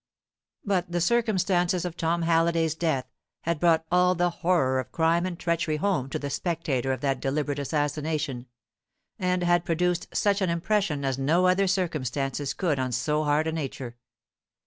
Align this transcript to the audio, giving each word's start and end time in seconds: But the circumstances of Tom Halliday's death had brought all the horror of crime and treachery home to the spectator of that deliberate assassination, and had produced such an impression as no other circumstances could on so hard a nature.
But 0.65 0.91
the 0.91 0.99
circumstances 0.99 1.85
of 1.85 1.95
Tom 1.95 2.23
Halliday's 2.23 2.73
death 2.73 3.05
had 3.41 3.59
brought 3.59 3.85
all 3.91 4.15
the 4.15 4.31
horror 4.31 4.79
of 4.79 4.91
crime 4.91 5.27
and 5.27 5.37
treachery 5.39 5.77
home 5.77 6.09
to 6.09 6.17
the 6.17 6.31
spectator 6.31 6.91
of 6.91 7.01
that 7.01 7.19
deliberate 7.19 7.59
assassination, 7.59 8.47
and 9.19 9.43
had 9.43 9.63
produced 9.63 10.07
such 10.11 10.41
an 10.41 10.49
impression 10.49 11.05
as 11.05 11.19
no 11.19 11.45
other 11.45 11.67
circumstances 11.67 12.55
could 12.55 12.79
on 12.79 12.91
so 12.91 13.23
hard 13.25 13.45
a 13.45 13.51
nature. 13.51 13.95